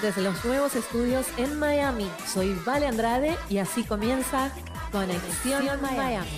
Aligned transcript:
desde 0.00 0.22
los 0.22 0.44
nuevos 0.44 0.76
estudios 0.76 1.26
en 1.38 1.58
Miami. 1.58 2.10
Soy 2.26 2.54
Vale 2.64 2.86
Andrade 2.86 3.36
y 3.50 3.58
así 3.58 3.84
comienza 3.84 4.52
Conexión 4.92 5.80
Miami. 5.82 6.28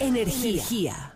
Energía. 0.00 1.14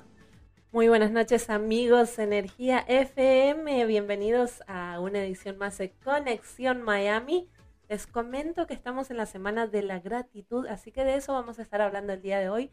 Muy 0.72 0.88
buenas 0.88 1.10
noches 1.10 1.50
amigos 1.50 2.18
Energía 2.18 2.84
FM, 2.88 3.84
bienvenidos 3.86 4.62
a 4.66 5.00
una 5.00 5.22
edición 5.22 5.58
más 5.58 5.78
de 5.78 5.92
Conexión 6.04 6.82
Miami. 6.82 7.48
Les 7.92 8.06
comento 8.06 8.66
que 8.66 8.72
estamos 8.72 9.10
en 9.10 9.18
la 9.18 9.26
semana 9.26 9.66
de 9.66 9.82
la 9.82 10.00
gratitud, 10.00 10.66
así 10.66 10.92
que 10.92 11.04
de 11.04 11.16
eso 11.16 11.34
vamos 11.34 11.58
a 11.58 11.62
estar 11.62 11.82
hablando 11.82 12.14
el 12.14 12.22
día 12.22 12.38
de 12.38 12.48
hoy. 12.48 12.70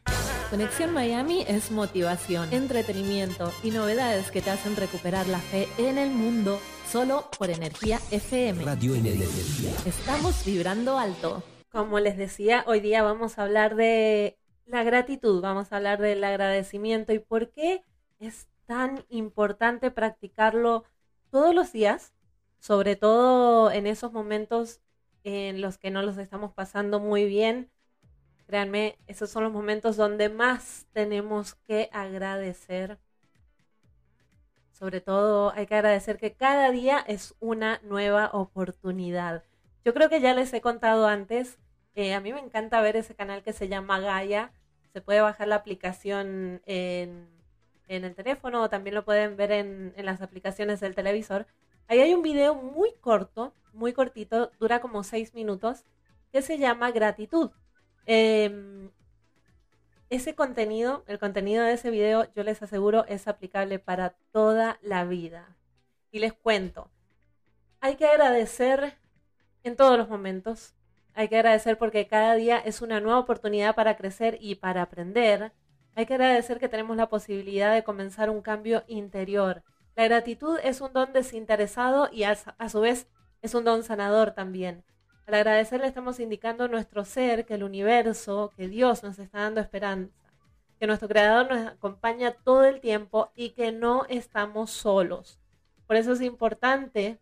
Conexión 0.48 0.94
Miami 0.94 1.44
es 1.46 1.70
motivación, 1.70 2.50
entretenimiento 2.54 3.52
y 3.62 3.70
novedades 3.70 4.30
que 4.30 4.40
te 4.40 4.48
hacen 4.48 4.76
recuperar 4.76 5.26
la 5.26 5.36
fe 5.36 5.68
en 5.76 5.98
el 5.98 6.08
mundo 6.08 6.58
solo 6.86 7.28
por 7.38 7.50
Energía 7.50 8.00
FM. 8.10 8.64
Radio 8.64 8.94
Energía. 8.94 9.72
Estamos 9.84 10.42
vibrando 10.46 10.98
alto. 10.98 11.42
Como 11.70 12.00
les 12.00 12.16
decía, 12.16 12.64
hoy 12.66 12.80
día 12.80 13.02
vamos 13.02 13.38
a 13.38 13.42
hablar 13.42 13.76
de 13.76 14.38
la 14.64 14.84
gratitud, 14.84 15.42
vamos 15.42 15.70
a 15.70 15.76
hablar 15.76 16.00
del 16.00 16.24
agradecimiento 16.24 17.12
y 17.12 17.18
por 17.18 17.50
qué 17.50 17.84
es 18.20 18.48
tan 18.64 19.04
importante 19.10 19.90
practicarlo 19.90 20.84
todos 21.30 21.54
los 21.54 21.72
días, 21.72 22.14
sobre 22.58 22.96
todo 22.96 23.70
en 23.70 23.86
esos 23.86 24.12
momentos 24.12 24.80
en 25.24 25.60
los 25.60 25.78
que 25.78 25.90
no 25.90 26.02
los 26.02 26.18
estamos 26.18 26.52
pasando 26.52 27.00
muy 27.00 27.24
bien. 27.26 27.70
Créanme, 28.46 28.98
esos 29.06 29.30
son 29.30 29.44
los 29.44 29.52
momentos 29.52 29.96
donde 29.96 30.28
más 30.28 30.86
tenemos 30.92 31.54
que 31.54 31.88
agradecer. 31.92 32.98
Sobre 34.72 35.00
todo 35.00 35.52
hay 35.54 35.66
que 35.66 35.74
agradecer 35.74 36.18
que 36.18 36.32
cada 36.32 36.70
día 36.70 36.98
es 37.06 37.34
una 37.38 37.80
nueva 37.84 38.30
oportunidad. 38.32 39.44
Yo 39.84 39.94
creo 39.94 40.08
que 40.08 40.20
ya 40.20 40.34
les 40.34 40.52
he 40.52 40.60
contado 40.60 41.06
antes, 41.06 41.58
eh, 41.94 42.14
a 42.14 42.20
mí 42.20 42.32
me 42.32 42.40
encanta 42.40 42.80
ver 42.80 42.96
ese 42.96 43.14
canal 43.14 43.42
que 43.42 43.52
se 43.52 43.68
llama 43.68 44.00
Gaia. 44.00 44.52
Se 44.92 45.00
puede 45.00 45.20
bajar 45.20 45.48
la 45.48 45.56
aplicación 45.56 46.62
en, 46.66 47.28
el 47.88 48.14
teléfono 48.14 48.62
o 48.62 48.70
también 48.70 48.94
lo 48.94 49.04
pueden 49.04 49.36
ver 49.36 49.52
en, 49.52 49.92
en 49.96 50.06
las 50.06 50.22
aplicaciones 50.22 50.80
del 50.80 50.94
televisor. 50.94 51.46
Ahí 51.88 52.00
hay 52.00 52.14
un 52.14 52.22
video 52.22 52.54
muy 52.54 52.92
corto 53.00 53.52
muy 53.72 53.92
cortito, 53.92 54.50
dura 54.58 54.80
como 54.80 55.02
seis 55.02 55.34
minutos, 55.34 55.84
que 56.32 56.42
se 56.42 56.58
llama 56.58 56.90
Gratitud. 56.90 57.50
Em, 58.06 58.90
ese 60.08 60.34
contenido, 60.34 61.04
el 61.06 61.18
contenido 61.18 61.64
de 61.64 61.74
ese 61.74 61.90
video, 61.90 62.26
yo 62.34 62.42
les 62.42 62.62
aseguro, 62.62 63.04
es 63.06 63.28
aplicable 63.28 63.78
para 63.78 64.10
toda 64.32 64.78
la 64.82 65.04
vida. 65.04 65.56
Y 66.10 66.18
les 66.18 66.32
cuento, 66.32 66.90
hay 67.80 67.96
que 67.96 68.06
agradecer 68.06 68.98
en 69.62 69.76
todos 69.76 69.96
los 69.96 70.08
momentos. 70.08 70.74
Hay 71.14 71.28
que 71.28 71.36
agradecer 71.36 71.78
porque 71.78 72.06
cada 72.06 72.34
día 72.34 72.58
es 72.58 72.82
una 72.82 73.00
nueva 73.00 73.18
oportunidad 73.18 73.74
para 73.74 73.96
crecer 73.96 74.38
y 74.40 74.56
para 74.56 74.82
aprender. 74.82 75.52
Hay 75.94 76.06
que 76.06 76.14
agradecer 76.14 76.58
que 76.58 76.68
tenemos 76.68 76.96
la 76.96 77.08
posibilidad 77.08 77.74
de 77.74 77.84
comenzar 77.84 78.30
un 78.30 78.42
cambio 78.42 78.84
interior. 78.86 79.62
La 79.96 80.04
gratitud 80.04 80.58
es 80.62 80.80
un 80.80 80.92
don 80.92 81.12
desinteresado 81.12 82.08
y 82.12 82.24
a, 82.24 82.36
a 82.58 82.68
su 82.68 82.80
vez 82.80 83.06
es 83.42 83.54
un 83.54 83.64
don 83.64 83.82
sanador 83.82 84.32
también. 84.32 84.84
Al 85.26 85.34
agradecerle 85.34 85.86
estamos 85.86 86.18
indicando 86.20 86.64
a 86.64 86.68
nuestro 86.68 87.04
ser 87.04 87.46
que 87.46 87.54
el 87.54 87.62
universo, 87.62 88.52
que 88.56 88.68
Dios 88.68 89.02
nos 89.02 89.18
está 89.18 89.40
dando 89.40 89.60
esperanza, 89.60 90.12
que 90.80 90.86
nuestro 90.86 91.08
Creador 91.08 91.50
nos 91.50 91.66
acompaña 91.68 92.32
todo 92.32 92.64
el 92.64 92.80
tiempo 92.80 93.30
y 93.36 93.50
que 93.50 93.70
no 93.70 94.06
estamos 94.08 94.70
solos. 94.70 95.38
Por 95.86 95.96
eso 95.96 96.12
es 96.12 96.22
importante 96.22 97.18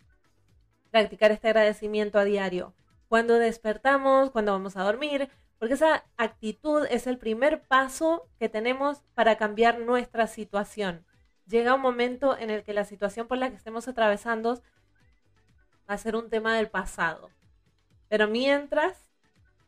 practicar 0.91 1.33
este 1.33 1.48
agradecimiento 1.48 2.19
a 2.19 2.24
diario. 2.24 2.72
Cuando 3.08 3.34
despertamos, 3.34 4.30
cuando 4.30 4.52
vamos 4.52 4.77
a 4.77 4.84
dormir, 4.84 5.28
porque 5.58 5.74
esa 5.74 6.05
actitud 6.17 6.86
es 6.89 7.07
el 7.07 7.18
primer 7.18 7.62
paso 7.62 8.28
que 8.39 8.48
tenemos 8.48 9.02
para 9.14 9.36
cambiar 9.36 9.80
nuestra 9.80 10.28
situación. 10.28 11.05
Llega 11.46 11.74
un 11.74 11.80
momento 11.80 12.39
en 12.39 12.51
el 12.51 12.62
que 12.62 12.74
la 12.74 12.84
situación 12.84 13.27
por 13.27 13.39
la 13.39 13.51
que 13.51 13.57
estemos 13.57 13.89
atravesando 13.89 14.62
va 15.89 15.95
a 15.95 15.99
ser 15.99 16.17
un 16.17 16.31
tema 16.31 16.57
del 16.57 16.69
pasado. 16.69 17.31
Pero 18.09 18.29
mientras, 18.29 19.09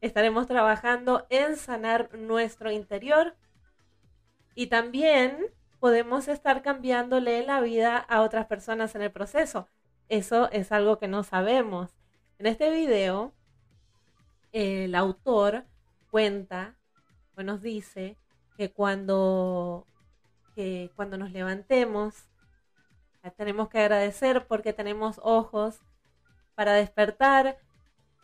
estaremos 0.01 0.47
trabajando 0.47 1.27
en 1.31 1.57
sanar 1.57 2.15
nuestro 2.15 2.71
interior 2.71 3.37
y 4.55 4.67
también 4.69 5.47
podemos 5.79 6.29
estar 6.29 6.63
cambiándole 6.63 7.45
la 7.45 7.61
vida 7.61 7.97
a 7.97 8.23
otras 8.23 8.47
personas 8.47 8.95
en 8.95 9.03
el 9.03 9.11
proceso. 9.11 9.69
Eso 10.09 10.51
es 10.51 10.73
algo 10.73 10.99
que 10.99 11.09
no 11.09 11.23
sabemos. 11.23 11.91
En 12.39 12.47
este 12.47 12.71
video, 12.71 13.33
el 14.53 14.95
autor 14.95 15.65
cuenta 16.11 16.77
o 17.37 17.43
nos 17.43 17.63
dice 17.63 18.17
que 18.57 18.73
cuando, 18.73 19.87
que 20.55 20.91
cuando 20.97 21.17
nos 21.17 21.31
levantemos, 21.31 22.27
tenemos 23.37 23.69
que 23.69 23.79
agradecer 23.79 24.47
porque 24.47 24.73
tenemos 24.73 25.21
ojos, 25.23 25.81
para 26.61 26.75
despertar, 26.75 27.57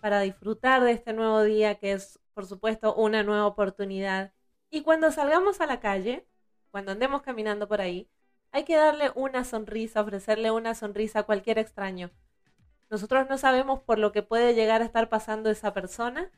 para 0.02 0.20
disfrutar 0.20 0.84
de 0.84 0.92
este 0.92 1.14
nuevo 1.14 1.42
día 1.42 1.76
que 1.76 1.92
es, 1.92 2.20
por 2.34 2.44
supuesto, 2.44 2.94
una 2.94 3.22
nueva 3.22 3.47
oportunidad. 3.47 4.34
Y 4.69 4.82
cuando 4.82 5.10
salgamos 5.10 5.62
a 5.62 5.66
la 5.66 5.80
calle, 5.80 6.26
cuando 6.70 6.92
andemos 6.92 7.22
caminando 7.22 7.66
por 7.66 7.80
ahí, 7.80 8.10
hay 8.50 8.64
que 8.64 8.76
darle 8.76 9.10
una 9.14 9.42
sonrisa, 9.44 10.02
ofrecerle 10.02 10.50
una 10.50 10.74
sonrisa 10.74 11.20
a 11.20 11.22
cualquier 11.22 11.58
extraño. 11.58 12.10
Nosotros 12.91 13.26
no 13.26 13.38
sabemos 13.38 13.80
por 13.80 13.98
lo 13.98 14.12
que 14.12 14.22
puede 14.22 14.53
llegar 14.53 14.82
a 14.82 14.84
estar 14.84 15.08
pasando 15.08 15.48
esa 15.48 15.72
persona 15.72 16.30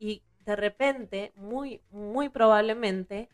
y 0.00 0.24
de 0.40 0.56
repente, 0.56 1.32
muy, 1.36 1.80
muy 1.90 2.28
probablemente, 2.28 3.28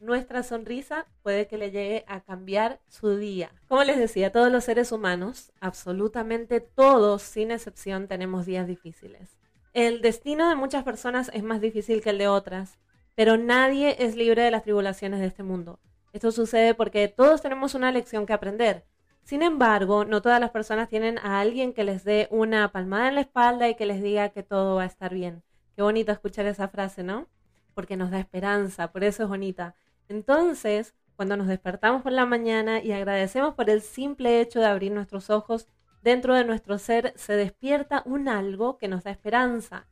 nuestra 0.00 0.42
sonrisa 0.42 1.06
puede 1.22 1.46
que 1.46 1.58
le 1.58 1.70
llegue 1.70 2.04
a 2.06 2.20
cambiar 2.20 2.80
su 2.88 3.16
día. 3.16 3.50
Como 3.68 3.84
les 3.84 3.98
decía, 3.98 4.32
todos 4.32 4.50
los 4.50 4.64
seres 4.64 4.92
humanos, 4.92 5.52
absolutamente 5.60 6.60
todos, 6.60 7.22
sin 7.22 7.50
excepción, 7.50 8.08
tenemos 8.08 8.46
días 8.46 8.66
difíciles. 8.66 9.38
El 9.72 10.00
destino 10.00 10.48
de 10.48 10.54
muchas 10.54 10.84
personas 10.84 11.30
es 11.34 11.42
más 11.42 11.60
difícil 11.60 12.00
que 12.00 12.10
el 12.10 12.18
de 12.18 12.28
otras, 12.28 12.78
pero 13.14 13.36
nadie 13.36 13.96
es 13.98 14.16
libre 14.16 14.42
de 14.42 14.50
las 14.50 14.62
tribulaciones 14.62 15.20
de 15.20 15.26
este 15.26 15.42
mundo. 15.42 15.80
Esto 16.12 16.32
sucede 16.32 16.74
porque 16.74 17.08
todos 17.08 17.42
tenemos 17.42 17.74
una 17.74 17.92
lección 17.92 18.26
que 18.26 18.32
aprender. 18.32 18.84
Sin 19.22 19.42
embargo, 19.42 20.04
no 20.04 20.22
todas 20.22 20.40
las 20.40 20.50
personas 20.50 20.88
tienen 20.88 21.18
a 21.18 21.40
alguien 21.40 21.72
que 21.72 21.84
les 21.84 22.04
dé 22.04 22.28
una 22.30 22.70
palmada 22.70 23.08
en 23.08 23.16
la 23.16 23.22
espalda 23.22 23.68
y 23.68 23.74
que 23.74 23.84
les 23.84 24.00
diga 24.00 24.28
que 24.28 24.42
todo 24.42 24.76
va 24.76 24.84
a 24.84 24.86
estar 24.86 25.12
bien. 25.12 25.42
Qué 25.74 25.82
bonito 25.82 26.12
escuchar 26.12 26.46
esa 26.46 26.68
frase, 26.68 27.02
¿no? 27.02 27.26
Porque 27.74 27.96
nos 27.96 28.10
da 28.10 28.18
esperanza, 28.18 28.92
por 28.92 29.04
eso 29.04 29.24
es 29.24 29.28
bonita. 29.28 29.74
Entonces, 30.08 30.94
cuando 31.16 31.36
nos 31.36 31.46
despertamos 31.46 32.02
por 32.02 32.12
la 32.12 32.26
mañana 32.26 32.82
y 32.82 32.92
agradecemos 32.92 33.54
por 33.54 33.70
el 33.70 33.80
simple 33.80 34.40
hecho 34.40 34.60
de 34.60 34.66
abrir 34.66 34.92
nuestros 34.92 35.30
ojos, 35.30 35.66
dentro 36.02 36.34
de 36.34 36.44
nuestro 36.44 36.78
ser 36.78 37.12
se 37.16 37.32
despierta 37.32 38.02
un 38.04 38.28
algo 38.28 38.78
que 38.78 38.88
nos 38.88 39.04
da 39.04 39.10
esperanza. 39.10 39.88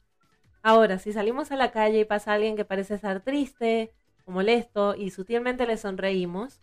Ahora, 0.63 0.99
si 0.99 1.13
salimos 1.13 1.51
a 1.51 1.57
la 1.57 1.73
calle 1.73 2.01
y 2.01 2.05
pasa 2.05 2.33
alguien 2.33 2.57
que 2.57 2.65
parece 2.65 2.95
estar 2.95 3.21
triste 3.21 3.93
o 4.25 4.31
molesto 4.31 4.95
y 4.95 5.11
sutilmente 5.11 5.67
le 5.67 5.77
sonreímos, 5.77 6.61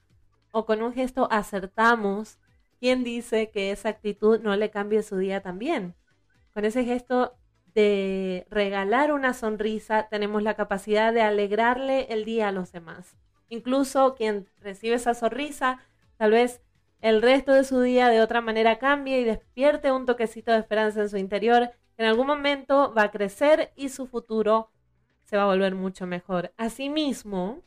o 0.51 0.66
con 0.66 0.81
un 0.81 0.94
gesto 0.94 1.28
acertamos, 1.31 2.40
¿quién 2.79 3.03
dice 3.03 3.51
que 3.51 3.72
esa 3.72 3.90
actitud 3.90 4.40
no 4.41 4.56
le 4.56 4.69
cambie 4.69 5.03
su 5.03 5.17
día 5.17 5.41
también? 5.41 5.95
Con 6.53 6.66
ese 6.66 6.84
gesto 6.84 7.35
de 7.73 8.45
regalar 8.50 9.11
una 9.11 9.34
sonrisa 9.34 10.07
tenemos 10.09 10.44
la 10.44 10.56
capacidad 10.56 11.13
de 11.13 11.22
alegrarle 11.22 12.07
el 12.09 12.25
día 12.25 12.50
a 12.50 12.51
los 12.51 12.72
demás. 12.72 13.16
Incluso 13.51 14.16
quien 14.16 14.47
recibe 14.62 14.95
esa 14.95 15.13
sonrisa, 15.13 15.81
tal 16.16 16.31
vez 16.31 16.61
el 17.02 17.22
resto 17.22 17.52
de 17.52 17.66
su 17.66 17.81
día 17.81 18.08
de 18.08 18.22
otra 18.22 18.40
manera 18.40 18.79
cambie 18.79 19.20
y 19.20 19.26
despierte 19.26 19.91
un 19.91 20.05
toquecito 20.05 20.53
de 20.53 20.59
esperanza 20.59 21.02
en 21.02 21.09
su 21.09 21.17
interior. 21.17 21.70
En 21.97 22.05
algún 22.05 22.28
momento 22.28 22.93
va 22.97 23.03
a 23.03 23.11
crecer 23.11 23.73
y 23.76 23.90
su 23.90 24.08
futuro 24.08 24.72
se 25.26 25.35
va 25.35 25.43
a 25.43 25.47
volver 25.47 25.76
mucho 25.76 26.08
mejor. 26.08 26.53
Asimismo, 26.55 27.61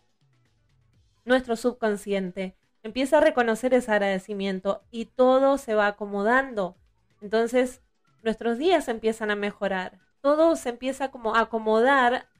nuestro 1.26 1.54
subconsciente 1.54 2.56
empieza 2.82 3.18
a 3.18 3.20
reconocer 3.20 3.74
ese 3.74 3.92
agradecimiento 3.92 4.82
y 4.90 5.04
todo 5.04 5.58
se 5.58 5.74
va 5.74 5.86
acomodando. 5.88 6.78
Entonces, 7.20 7.82
nuestros 8.22 8.56
días 8.56 8.88
empiezan 8.88 9.30
a 9.30 9.36
mejorar. 9.36 9.98
Todo 10.22 10.56
se 10.56 10.70
empieza 10.70 11.10
como 11.10 11.36
a 11.36 11.40
acomodar 11.40 12.30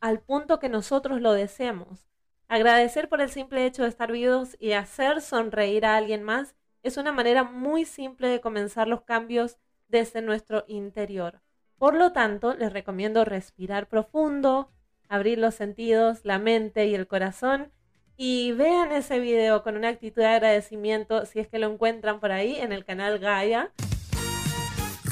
al 0.00 0.20
punto 0.20 0.58
que 0.58 0.68
nosotros 0.68 1.22
lo 1.22 1.32
deseamos. 1.32 2.07
Agradecer 2.48 3.10
por 3.10 3.20
el 3.20 3.28
simple 3.28 3.66
hecho 3.66 3.82
de 3.82 3.90
estar 3.90 4.10
vivos 4.10 4.56
y 4.58 4.72
hacer 4.72 5.20
sonreír 5.20 5.84
a 5.84 5.96
alguien 5.96 6.22
más 6.22 6.54
es 6.82 6.96
una 6.96 7.12
manera 7.12 7.44
muy 7.44 7.84
simple 7.84 8.28
de 8.28 8.40
comenzar 8.40 8.88
los 8.88 9.02
cambios 9.02 9.58
desde 9.88 10.22
nuestro 10.22 10.64
interior. 10.66 11.42
Por 11.76 11.94
lo 11.94 12.12
tanto, 12.12 12.54
les 12.54 12.72
recomiendo 12.72 13.26
respirar 13.26 13.86
profundo, 13.86 14.70
abrir 15.10 15.38
los 15.38 15.54
sentidos, 15.54 16.20
la 16.24 16.38
mente 16.38 16.86
y 16.86 16.94
el 16.94 17.06
corazón 17.06 17.70
y 18.16 18.52
vean 18.52 18.92
ese 18.92 19.20
video 19.20 19.62
con 19.62 19.76
una 19.76 19.88
actitud 19.88 20.22
de 20.22 20.28
agradecimiento 20.28 21.26
si 21.26 21.40
es 21.40 21.48
que 21.48 21.58
lo 21.58 21.70
encuentran 21.70 22.18
por 22.18 22.32
ahí 22.32 22.56
en 22.56 22.72
el 22.72 22.84
canal 22.84 23.18
Gaia. 23.18 23.72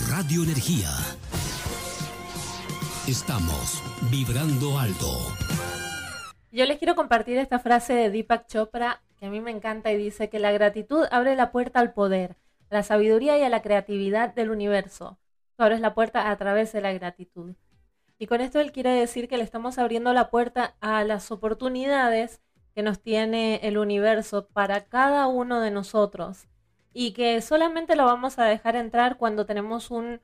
Radio 0.08 0.42
Energía. 0.42 0.90
Estamos 3.06 3.82
vibrando 4.10 4.78
alto. 4.78 5.45
Yo 6.52 6.64
les 6.64 6.78
quiero 6.78 6.94
compartir 6.94 7.38
esta 7.38 7.58
frase 7.58 7.92
de 7.92 8.10
Deepak 8.10 8.46
Chopra 8.46 9.02
que 9.18 9.26
a 9.26 9.30
mí 9.30 9.40
me 9.40 9.50
encanta 9.50 9.90
y 9.92 9.96
dice 9.96 10.28
que 10.28 10.38
la 10.38 10.52
gratitud 10.52 11.06
abre 11.10 11.34
la 11.36 11.50
puerta 11.50 11.80
al 11.80 11.92
poder, 11.92 12.36
a 12.70 12.74
la 12.74 12.82
sabiduría 12.82 13.38
y 13.38 13.42
a 13.42 13.48
la 13.48 13.62
creatividad 13.62 14.34
del 14.34 14.50
universo. 14.50 15.18
Tú 15.56 15.64
abres 15.64 15.80
la 15.80 15.94
puerta 15.94 16.30
a 16.30 16.36
través 16.36 16.72
de 16.72 16.80
la 16.80 16.92
gratitud. 16.92 17.54
Y 18.18 18.26
con 18.26 18.40
esto 18.40 18.60
él 18.60 18.72
quiere 18.72 18.90
decir 18.90 19.28
que 19.28 19.36
le 19.36 19.44
estamos 19.44 19.78
abriendo 19.78 20.12
la 20.12 20.30
puerta 20.30 20.76
a 20.80 21.04
las 21.04 21.30
oportunidades 21.30 22.40
que 22.74 22.82
nos 22.82 23.00
tiene 23.00 23.60
el 23.62 23.78
universo 23.78 24.48
para 24.48 24.84
cada 24.84 25.26
uno 25.26 25.60
de 25.60 25.70
nosotros 25.70 26.46
y 26.92 27.12
que 27.12 27.40
solamente 27.42 27.96
lo 27.96 28.04
vamos 28.04 28.38
a 28.38 28.44
dejar 28.44 28.76
entrar 28.76 29.18
cuando 29.18 29.46
tenemos 29.46 29.90
un, 29.90 30.20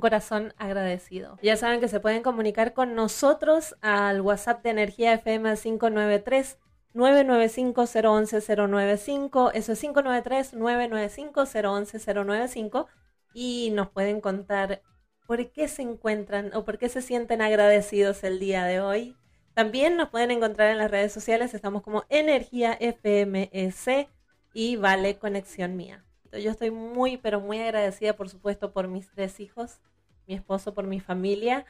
corazón 0.00 0.54
agradecido. 0.56 1.38
Ya 1.42 1.56
saben 1.56 1.80
que 1.80 1.88
se 1.88 2.00
pueden 2.00 2.22
comunicar 2.22 2.72
con 2.74 2.94
nosotros 2.94 3.76
al 3.80 4.20
WhatsApp 4.20 4.62
de 4.62 4.70
Energía 4.70 5.14
FM 5.14 5.56
593 5.56 6.58
995 6.92 7.84
011 7.92 8.56
095, 8.56 9.50
eso 9.52 9.72
es 9.72 9.80
593 9.80 10.54
995 10.54 11.44
011 11.44 12.14
095 12.14 12.86
y 13.32 13.70
nos 13.72 13.88
pueden 13.90 14.20
contar 14.20 14.82
por 15.26 15.50
qué 15.50 15.68
se 15.68 15.82
encuentran 15.82 16.54
o 16.54 16.64
por 16.64 16.78
qué 16.78 16.88
se 16.88 17.02
sienten 17.02 17.42
agradecidos 17.42 18.22
el 18.24 18.38
día 18.38 18.64
de 18.64 18.80
hoy 18.80 19.16
también 19.54 19.96
nos 19.96 20.08
pueden 20.08 20.32
encontrar 20.32 20.70
en 20.70 20.78
las 20.78 20.90
redes 20.90 21.12
sociales, 21.12 21.54
estamos 21.54 21.82
como 21.82 22.04
Energía 22.08 22.76
FMS 22.80 24.08
y 24.52 24.76
Vale 24.76 25.16
Conexión 25.18 25.76
Mía. 25.76 26.04
Yo 26.38 26.50
estoy 26.50 26.70
muy, 26.70 27.16
pero 27.16 27.40
muy 27.40 27.58
agradecida, 27.60 28.14
por 28.14 28.28
supuesto, 28.28 28.72
por 28.72 28.88
mis 28.88 29.08
tres 29.10 29.40
hijos, 29.40 29.78
mi 30.26 30.34
esposo, 30.34 30.74
por 30.74 30.86
mi 30.86 31.00
familia 31.00 31.66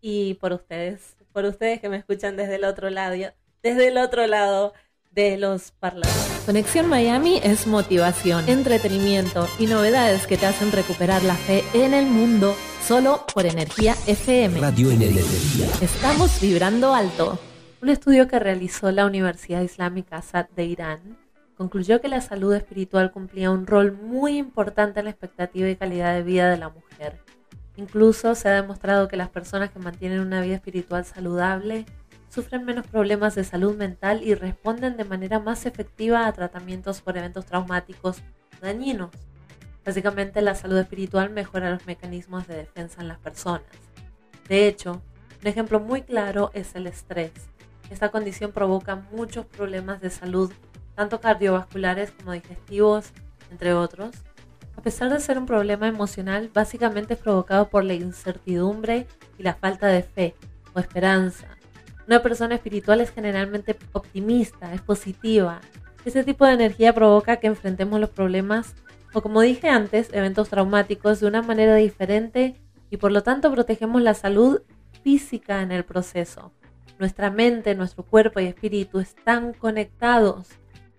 y 0.00 0.34
por 0.34 0.52
ustedes, 0.52 1.16
por 1.32 1.44
ustedes 1.44 1.80
que 1.80 1.88
me 1.88 1.96
escuchan 1.96 2.36
desde 2.36 2.56
el 2.56 2.64
otro 2.64 2.90
lado, 2.90 3.16
desde 3.62 3.88
el 3.88 3.98
otro 3.98 4.26
lado 4.26 4.72
de 5.10 5.38
los 5.38 5.72
parlantes. 5.72 6.42
Conexión 6.44 6.86
Miami 6.88 7.40
es 7.42 7.66
motivación, 7.66 8.48
entretenimiento 8.48 9.48
y 9.58 9.66
novedades 9.66 10.26
que 10.26 10.36
te 10.36 10.46
hacen 10.46 10.70
recuperar 10.72 11.22
la 11.22 11.34
fe 11.34 11.64
en 11.72 11.94
el 11.94 12.06
mundo 12.06 12.54
solo 12.86 13.24
por 13.34 13.46
Energía 13.46 13.96
FM. 14.06 14.60
Radio 14.60 14.90
Energía. 14.90 15.66
Estamos 15.80 16.40
vibrando 16.40 16.94
alto. 16.94 17.38
Un 17.82 17.88
estudio 17.88 18.28
que 18.28 18.38
realizó 18.38 18.92
la 18.92 19.06
Universidad 19.06 19.62
Islámica 19.62 20.18
Assad 20.18 20.48
de 20.50 20.64
Irán 20.64 21.25
concluyó 21.56 22.00
que 22.00 22.08
la 22.08 22.20
salud 22.20 22.54
espiritual 22.54 23.12
cumplía 23.12 23.50
un 23.50 23.66
rol 23.66 23.92
muy 23.92 24.36
importante 24.36 25.00
en 25.00 25.06
la 25.06 25.10
expectativa 25.10 25.68
y 25.68 25.76
calidad 25.76 26.14
de 26.14 26.22
vida 26.22 26.50
de 26.50 26.58
la 26.58 26.68
mujer. 26.68 27.20
Incluso 27.76 28.34
se 28.34 28.48
ha 28.48 28.60
demostrado 28.60 29.08
que 29.08 29.16
las 29.16 29.28
personas 29.28 29.70
que 29.70 29.78
mantienen 29.78 30.20
una 30.20 30.40
vida 30.40 30.56
espiritual 30.56 31.04
saludable 31.04 31.86
sufren 32.28 32.64
menos 32.64 32.86
problemas 32.86 33.34
de 33.34 33.44
salud 33.44 33.76
mental 33.76 34.22
y 34.22 34.34
responden 34.34 34.96
de 34.96 35.04
manera 35.04 35.40
más 35.40 35.66
efectiva 35.66 36.26
a 36.26 36.32
tratamientos 36.32 37.00
por 37.00 37.16
eventos 37.16 37.46
traumáticos 37.46 38.18
dañinos. 38.60 39.10
Básicamente 39.84 40.42
la 40.42 40.54
salud 40.54 40.78
espiritual 40.78 41.30
mejora 41.30 41.70
los 41.70 41.86
mecanismos 41.86 42.46
de 42.46 42.56
defensa 42.56 43.00
en 43.00 43.08
las 43.08 43.18
personas. 43.18 43.62
De 44.48 44.66
hecho, 44.66 45.02
un 45.40 45.46
ejemplo 45.46 45.80
muy 45.80 46.02
claro 46.02 46.50
es 46.54 46.74
el 46.74 46.86
estrés. 46.86 47.32
Esta 47.90 48.10
condición 48.10 48.52
provoca 48.52 48.96
muchos 49.12 49.46
problemas 49.46 50.00
de 50.00 50.10
salud, 50.10 50.52
tanto 50.96 51.20
cardiovasculares 51.20 52.10
como 52.10 52.32
digestivos, 52.32 53.12
entre 53.52 53.74
otros. 53.74 54.16
A 54.76 54.82
pesar 54.82 55.12
de 55.12 55.20
ser 55.20 55.38
un 55.38 55.46
problema 55.46 55.86
emocional, 55.86 56.50
básicamente 56.52 57.14
es 57.14 57.20
provocado 57.20 57.68
por 57.68 57.84
la 57.84 57.94
incertidumbre 57.94 59.06
y 59.38 59.44
la 59.44 59.54
falta 59.54 59.86
de 59.86 60.02
fe 60.02 60.34
o 60.74 60.80
esperanza, 60.80 61.56
una 62.06 62.22
persona 62.22 62.54
espiritual 62.54 63.00
es 63.00 63.10
generalmente 63.10 63.76
optimista, 63.92 64.72
es 64.72 64.80
positiva. 64.80 65.60
Ese 66.04 66.22
tipo 66.22 66.46
de 66.46 66.52
energía 66.52 66.94
provoca 66.94 67.38
que 67.38 67.48
enfrentemos 67.48 67.98
los 67.98 68.10
problemas 68.10 68.76
o, 69.12 69.22
como 69.22 69.40
dije 69.40 69.68
antes, 69.68 70.10
eventos 70.12 70.48
traumáticos 70.48 71.18
de 71.18 71.26
una 71.26 71.42
manera 71.42 71.74
diferente 71.74 72.54
y 72.90 72.98
por 72.98 73.10
lo 73.10 73.24
tanto 73.24 73.50
protegemos 73.50 74.02
la 74.02 74.14
salud 74.14 74.62
física 75.02 75.62
en 75.62 75.72
el 75.72 75.84
proceso. 75.84 76.52
Nuestra 77.00 77.30
mente, 77.30 77.74
nuestro 77.74 78.04
cuerpo 78.04 78.38
y 78.38 78.46
espíritu 78.46 79.00
están 79.00 79.52
conectados. 79.52 80.46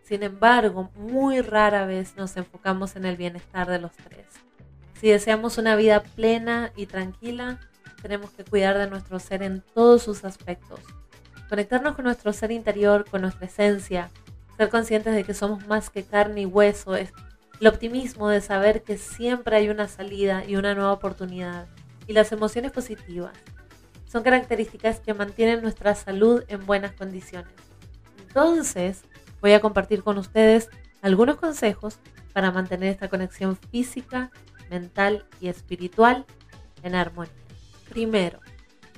Sin 0.08 0.24
embargo, 0.24 0.90
muy 0.96 1.42
rara 1.42 1.86
vez 1.86 2.16
nos 2.16 2.38
enfocamos 2.38 2.96
en 2.96 3.04
el 3.04 3.18
bienestar 3.18 3.70
de 3.70 3.78
los 3.78 3.92
tres. 3.92 4.26
Si 5.02 5.10
deseamos 5.10 5.58
una 5.58 5.76
vida 5.76 6.02
plena 6.02 6.72
y 6.78 6.86
tranquila, 6.86 7.60
tenemos 8.02 8.30
que 8.32 8.46
cuidar 8.46 8.78
de 8.78 8.90
nuestro 8.90 9.20
ser 9.20 9.44
en 9.44 9.62
todos 9.74 10.04
sus 10.04 10.24
aspectos. 10.24 10.80
Conectarnos 11.50 11.96
con 11.96 12.06
nuestro 12.06 12.32
ser 12.32 12.52
interior, 12.52 13.04
con 13.10 13.24
nuestra 13.24 13.48
esencia, 13.48 14.10
ser 14.56 14.70
conscientes 14.70 15.14
de 15.14 15.26
que 15.26 15.34
somos 15.34 15.68
más 15.68 15.90
que 15.90 16.04
carne 16.04 16.42
y 16.42 16.46
hueso, 16.46 16.96
es 16.96 17.12
el 17.60 17.68
optimismo 17.68 18.30
de 18.30 18.40
saber 18.40 18.84
que 18.84 18.98
siempre 18.98 19.58
hay 19.58 19.68
una 19.68 19.90
salida 19.90 20.46
y 20.46 20.56
una 20.56 20.74
nueva 20.74 20.94
oportunidad, 20.94 21.68
y 22.08 22.14
las 22.14 22.32
emociones 22.32 22.72
positivas. 22.72 23.34
Son 24.06 24.24
características 24.24 25.02
que 25.02 25.14
mantienen 25.14 25.62
nuestra 25.62 25.96
salud 25.96 26.46
en 26.48 26.66
buenas 26.66 26.94
condiciones. 26.94 27.52
Entonces, 28.26 29.04
voy 29.42 29.54
a 29.54 29.62
compartir 29.62 30.04
con 30.04 30.18
ustedes 30.18 30.70
algunos 31.02 31.38
consejos 31.38 32.00
para 32.34 32.52
mantener 32.52 32.90
esta 32.90 33.10
conexión 33.10 33.58
física, 33.72 34.32
mental 34.70 35.26
y 35.40 35.48
espiritual 35.48 36.26
en 36.84 36.96
armonía. 36.96 37.34
Primero, 37.90 38.40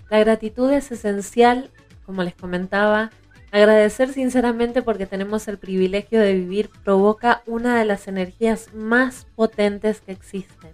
la 0.10 0.20
gratitud 0.20 0.72
es 0.72 0.92
esencial 0.92 1.72
como 2.10 2.24
les 2.24 2.34
comentaba, 2.34 3.12
agradecer 3.52 4.12
sinceramente 4.12 4.82
porque 4.82 5.06
tenemos 5.06 5.48
el 5.48 5.60
privilegio 5.60 6.20
de 6.20 6.34
vivir 6.34 6.72
provoca 6.84 7.44
una 7.46 7.78
de 7.78 7.86
las 7.86 8.08
energías 8.08 8.74
más 8.74 9.28
potentes 9.36 10.02
que 10.02 10.14
existen. 10.14 10.72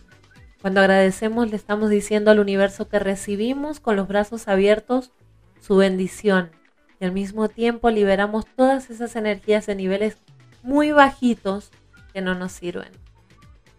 Cuando 0.61 0.79
agradecemos 0.79 1.49
le 1.51 1.57
estamos 1.57 1.89
diciendo 1.89 2.31
al 2.31 2.39
universo 2.39 2.87
que 2.87 2.99
recibimos 2.99 3.81
con 3.81 3.97
los 3.97 4.07
brazos 4.07 4.47
abiertos 4.47 5.11
su 5.59 5.75
bendición 5.75 6.51
y 6.99 7.05
al 7.05 7.11
mismo 7.11 7.49
tiempo 7.49 7.89
liberamos 7.89 8.45
todas 8.55 8.89
esas 8.89 9.15
energías 9.15 9.65
de 9.65 9.75
niveles 9.75 10.17
muy 10.63 10.91
bajitos 10.91 11.71
que 12.13 12.21
no 12.21 12.35
nos 12.35 12.51
sirven. 12.51 12.91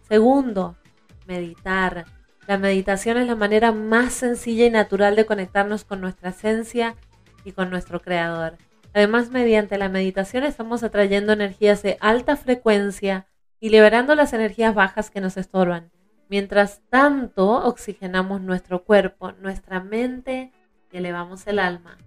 Segundo, 0.07 0.77
meditar. 1.25 2.05
La 2.47 2.57
meditación 2.57 3.17
es 3.17 3.27
la 3.27 3.35
manera 3.35 3.71
más 3.71 4.13
sencilla 4.13 4.65
y 4.65 4.69
natural 4.69 5.15
de 5.15 5.25
conectarnos 5.25 5.83
con 5.83 5.99
nuestra 5.99 6.29
esencia 6.29 6.95
y 7.43 7.51
con 7.51 7.69
nuestro 7.69 8.01
Creador. 8.01 8.57
Además, 8.93 9.29
mediante 9.29 9.77
la 9.77 9.89
meditación 9.89 10.43
estamos 10.43 10.81
atrayendo 10.83 11.33
energías 11.33 11.83
de 11.83 11.97
alta 11.99 12.37
frecuencia 12.37 13.27
y 13.59 13.69
liberando 13.69 14.15
las 14.15 14.33
energías 14.33 14.73
bajas 14.73 15.09
que 15.09 15.21
nos 15.21 15.35
estorban. 15.35 15.91
Mientras 16.29 16.81
tanto, 16.89 17.65
oxigenamos 17.65 18.41
nuestro 18.41 18.83
cuerpo, 18.83 19.33
nuestra 19.33 19.81
mente 19.81 20.51
y 20.91 20.97
elevamos 20.97 21.47
el 21.47 21.59
alma. 21.59 21.97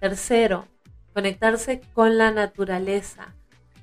Tercero, 0.00 0.66
conectarse 1.12 1.80
con 1.92 2.18
la 2.18 2.30
naturaleza. 2.30 3.34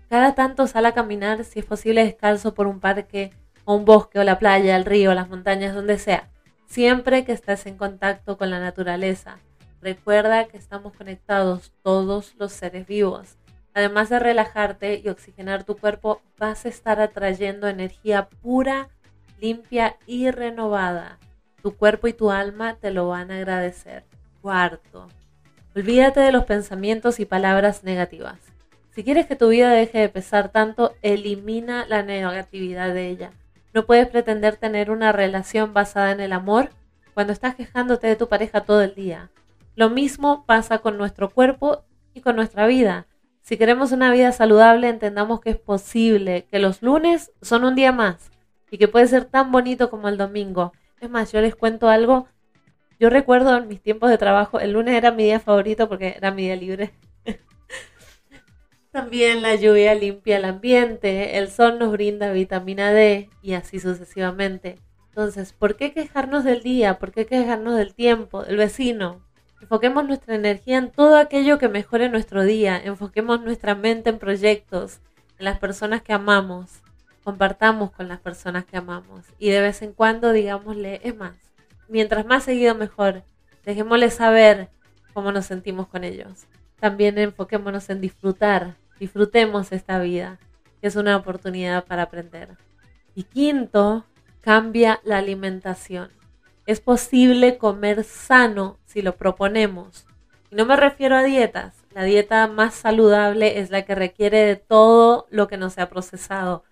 Cada 0.09 0.33
tanto 0.33 0.65
sal 0.65 0.85
a 0.85 0.93
caminar, 0.93 1.43
si 1.43 1.59
es 1.59 1.65
posible 1.65 2.05
descalzo 2.05 2.53
por 2.53 2.67
un 2.67 2.79
parque 2.79 3.33
o 3.65 3.75
un 3.75 3.83
bosque 3.83 4.19
o 4.19 4.23
la 4.23 4.39
playa, 4.39 4.77
el 4.77 4.85
río, 4.85 5.13
las 5.13 5.27
montañas, 5.27 5.75
donde 5.75 5.97
sea. 5.97 6.29
Siempre 6.67 7.25
que 7.25 7.33
estés 7.33 7.65
en 7.65 7.75
contacto 7.75 8.37
con 8.37 8.49
la 8.49 8.61
naturaleza. 8.61 9.39
Recuerda 9.81 10.45
que 10.45 10.57
estamos 10.57 10.93
conectados 10.93 11.73
todos 11.83 12.33
los 12.37 12.53
seres 12.53 12.87
vivos. 12.87 13.37
Además 13.73 14.07
de 14.09 14.19
relajarte 14.19 15.01
y 15.03 15.09
oxigenar 15.09 15.65
tu 15.65 15.75
cuerpo, 15.75 16.21
vas 16.37 16.65
a 16.65 16.69
estar 16.69 17.01
atrayendo 17.01 17.67
energía 17.67 18.29
pura, 18.41 18.87
limpia 19.41 19.97
y 20.07 20.31
renovada. 20.31 21.19
Tu 21.61 21.75
cuerpo 21.75 22.07
y 22.07 22.13
tu 22.13 22.31
alma 22.31 22.75
te 22.75 22.91
lo 22.91 23.09
van 23.09 23.31
a 23.31 23.35
agradecer. 23.35 24.05
Cuarto, 24.41 25.09
olvídate 25.75 26.21
de 26.21 26.31
los 26.31 26.45
pensamientos 26.45 27.19
y 27.19 27.25
palabras 27.25 27.83
negativas. 27.83 28.39
Si 28.91 29.03
quieres 29.03 29.25
que 29.25 29.35
tu 29.35 29.49
vida 29.49 29.71
deje 29.71 29.99
de 29.99 30.09
pesar 30.09 30.49
tanto, 30.49 30.95
elimina 31.01 31.85
la 31.85 32.01
negatividad 32.01 32.93
de 32.93 33.09
ella. 33.09 33.31
No 33.73 33.85
puedes 33.85 34.07
pretender 34.07 34.55
tener 34.55 34.89
una 34.89 35.11
relación 35.11 35.73
basada 35.73 36.11
en 36.11 36.21
el 36.21 36.31
amor 36.31 36.69
cuando 37.13 37.33
estás 37.33 37.55
quejándote 37.55 38.07
de 38.07 38.15
tu 38.15 38.29
pareja 38.29 38.61
todo 38.61 38.81
el 38.81 38.95
día. 38.95 39.29
Lo 39.75 39.89
mismo 39.89 40.45
pasa 40.45 40.77
con 40.77 40.97
nuestro 40.97 41.29
cuerpo 41.29 41.83
y 42.13 42.21
con 42.21 42.37
nuestra 42.37 42.65
vida. 42.67 43.07
Si 43.41 43.57
queremos 43.57 43.91
una 43.91 44.11
vida 44.11 44.31
saludable, 44.31 44.87
entendamos 44.87 45.41
que 45.41 45.49
es 45.49 45.57
posible, 45.57 46.45
que 46.49 46.59
los 46.59 46.81
lunes 46.81 47.33
son 47.41 47.65
un 47.65 47.75
día 47.75 47.91
más 47.91 48.31
y 48.71 48.77
que 48.77 48.87
puede 48.87 49.07
ser 49.07 49.25
tan 49.25 49.51
bonito 49.51 49.89
como 49.89 50.07
el 50.07 50.17
domingo. 50.17 50.71
Es 51.01 51.09
más, 51.09 51.33
yo 51.33 51.41
les 51.41 51.55
cuento 51.55 51.89
algo. 51.89 52.27
Yo 52.99 53.09
recuerdo 53.09 53.57
en 53.57 53.67
mis 53.67 53.81
tiempos 53.81 54.09
de 54.09 54.17
trabajo, 54.17 54.59
el 54.59 54.71
lunes 54.71 54.95
era 54.95 55.11
mi 55.11 55.23
día 55.23 55.39
favorito 55.39 55.89
porque 55.89 56.15
era 56.17 56.31
mi 56.31 56.43
día 56.43 56.55
libre. 56.55 56.93
También 58.91 59.41
la 59.41 59.55
lluvia 59.55 59.93
limpia 59.93 60.37
el 60.37 60.45
ambiente, 60.45 61.37
el 61.37 61.49
sol 61.49 61.77
nos 61.77 61.91
brinda 61.91 62.31
vitamina 62.31 62.93
D 62.93 63.29
y 63.41 63.53
así 63.53 63.81
sucesivamente. 63.81 64.79
Entonces, 65.09 65.51
¿por 65.51 65.75
qué 65.75 65.91
quejarnos 65.91 66.45
del 66.45 66.63
día? 66.63 66.97
¿Por 66.97 67.11
qué 67.11 67.25
quejarnos 67.25 67.75
del 67.75 67.93
tiempo, 67.93 68.43
del 68.43 68.55
vecino? 68.55 69.21
Enfoquemos 69.61 70.05
nuestra 70.05 70.35
energía 70.35 70.77
en 70.77 70.91
todo 70.91 71.17
aquello 71.17 71.57
que 71.57 71.67
mejore 71.67 72.07
nuestro 72.07 72.43
día. 72.43 72.81
Enfoquemos 72.81 73.41
nuestra 73.41 73.75
mente 73.75 74.09
en 74.09 74.19
proyectos, 74.19 74.99
en 75.39 75.45
las 75.45 75.59
personas 75.59 76.01
que 76.01 76.13
amamos. 76.13 76.81
Compartamos 77.23 77.91
con 77.91 78.07
las 78.07 78.19
personas 78.19 78.63
que 78.63 78.77
amamos. 78.77 79.25
Y 79.39 79.49
de 79.49 79.61
vez 79.61 79.81
en 79.81 79.91
cuando 79.91 80.31
digámosle, 80.31 81.01
es 81.03 81.15
más, 81.15 81.35
mientras 81.87 82.25
más 82.25 82.43
seguido 82.43 82.75
mejor. 82.75 83.23
Dejémosle 83.63 84.09
saber 84.11 84.69
cómo 85.13 85.31
nos 85.31 85.45
sentimos 85.45 85.87
con 85.87 86.03
ellos. 86.03 86.45
También 86.79 87.17
enfoquémonos 87.17 87.89
en 87.89 88.01
disfrutar. 88.01 88.75
Disfrutemos 88.99 89.71
esta 89.71 89.99
vida, 89.99 90.39
es 90.81 90.95
una 90.95 91.17
oportunidad 91.17 91.85
para 91.85 92.03
aprender. 92.03 92.57
Y 93.15 93.23
quinto, 93.23 94.05
cambia 94.41 95.01
la 95.03 95.17
alimentación. 95.17 96.11
Es 96.65 96.79
posible 96.79 97.57
comer 97.57 98.03
sano 98.03 98.77
si 98.85 99.01
lo 99.01 99.15
proponemos. 99.15 100.05
Y 100.51 100.55
no 100.55 100.65
me 100.65 100.75
refiero 100.75 101.15
a 101.15 101.23
dietas. 101.23 101.75
La 101.91 102.03
dieta 102.03 102.47
más 102.47 102.75
saludable 102.75 103.59
es 103.59 103.69
la 103.69 103.83
que 103.83 103.95
requiere 103.95 104.39
de 104.39 104.55
todo 104.55 105.27
lo 105.29 105.47
que 105.47 105.57
no 105.57 105.69
sea 105.69 105.89
procesado. 105.89 106.63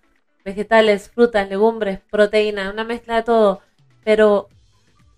Vegetales, 0.44 1.08
frutas, 1.10 1.48
legumbres, 1.48 2.00
proteína, 2.10 2.70
una 2.70 2.84
mezcla 2.84 3.16
de 3.16 3.22
todo. 3.22 3.62
Pero 4.04 4.48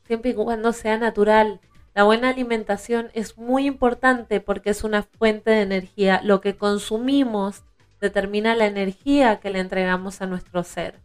siempre 0.06 0.30
y 0.30 0.34
cuando 0.34 0.72
sea 0.72 0.98
natural. 0.98 1.60
La 1.94 2.04
buena 2.04 2.28
alimentación 2.28 3.10
es 3.14 3.38
muy 3.38 3.66
importante 3.66 4.40
porque 4.40 4.70
es 4.70 4.84
una 4.84 5.02
fuente 5.02 5.50
de 5.50 5.62
energía. 5.62 6.20
Lo 6.22 6.40
que 6.40 6.56
consumimos 6.56 7.64
determina 8.00 8.54
la 8.54 8.66
energía 8.66 9.40
que 9.40 9.50
le 9.50 9.60
entregamos 9.60 10.20
a 10.20 10.26
nuestro 10.26 10.62
ser. 10.62 11.00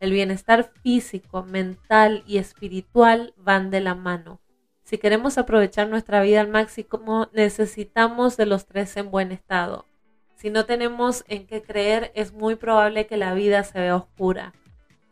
El 0.00 0.12
bienestar 0.12 0.72
físico, 0.82 1.42
mental 1.44 2.24
y 2.26 2.38
espiritual 2.38 3.34
van 3.36 3.70
de 3.70 3.80
la 3.80 3.94
mano. 3.94 4.40
Si 4.82 4.98
queremos 4.98 5.38
aprovechar 5.38 5.88
nuestra 5.88 6.22
vida 6.22 6.40
al 6.40 6.48
máximo, 6.48 7.28
necesitamos 7.32 8.36
de 8.36 8.46
los 8.46 8.66
tres 8.66 8.96
en 8.96 9.10
buen 9.10 9.32
estado. 9.32 9.86
Si 10.34 10.50
no 10.50 10.64
tenemos 10.64 11.24
en 11.28 11.46
qué 11.46 11.62
creer, 11.62 12.10
es 12.14 12.32
muy 12.32 12.56
probable 12.56 13.06
que 13.06 13.16
la 13.16 13.32
vida 13.32 13.62
se 13.62 13.78
vea 13.78 13.94
oscura, 13.94 14.52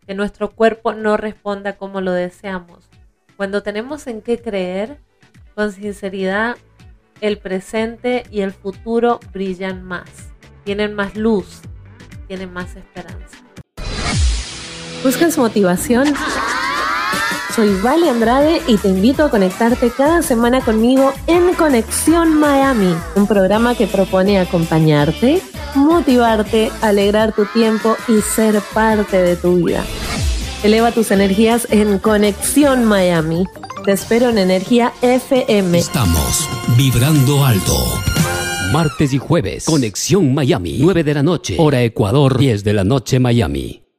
que 0.07 0.15
nuestro 0.15 0.51
cuerpo 0.51 0.93
no 0.93 1.17
responda 1.17 1.77
como 1.77 2.01
lo 2.01 2.13
deseamos. 2.13 2.91
Cuando 3.41 3.63
tenemos 3.63 4.07
en 4.07 4.21
qué 4.21 4.39
creer, 4.39 4.99
con 5.55 5.73
sinceridad, 5.73 6.59
el 7.23 7.39
presente 7.39 8.25
y 8.31 8.43
el 8.43 8.53
futuro 8.53 9.19
brillan 9.33 9.83
más, 9.83 10.11
tienen 10.63 10.95
más 10.95 11.17
luz, 11.17 11.63
tienen 12.29 12.53
más 12.53 12.77
esperanza. 12.77 13.39
¿Buscas 15.03 15.39
motivación? 15.39 16.13
Soy 17.57 17.81
Vale 17.81 18.11
Andrade 18.11 18.61
y 18.69 18.77
te 18.77 18.89
invito 18.89 19.25
a 19.25 19.31
conectarte 19.31 19.91
cada 19.91 20.21
semana 20.21 20.61
conmigo 20.61 21.11
en 21.27 21.55
Conexión 21.55 22.39
Miami, 22.39 22.95
un 23.17 23.27
programa 23.27 23.75
que 23.75 23.87
propone 23.87 24.39
acompañarte, 24.39 25.41
motivarte, 25.75 26.71
alegrar 26.83 27.33
tu 27.33 27.47
tiempo 27.47 27.97
y 28.07 28.21
ser 28.21 28.61
parte 28.75 29.17
de 29.17 29.37
tu 29.37 29.65
vida. 29.65 29.83
Eleva 30.63 30.93
tus 30.93 31.11
energías 31.11 31.67
en 31.71 31.99
Conexión 31.99 32.85
Miami. 32.85 33.45
Te 33.87 33.93
espero 33.93 34.29
en 34.29 34.37
Energía 34.37 34.93
FM. 35.01 35.79
Estamos 35.79 36.47
vibrando 36.77 37.47
alto. 37.47 37.75
Martes 38.71 39.15
y 39.15 39.19
jueves, 39.19 39.65
Conexión 39.65 40.35
Miami, 40.35 40.77
9 40.79 41.03
de 41.03 41.15
la 41.15 41.23
noche, 41.23 41.57
hora 41.59 41.83
Ecuador, 41.83 42.39
10 42.39 42.63
de 42.63 42.73
la 42.75 42.85
noche 42.85 43.19
Miami. 43.19 43.90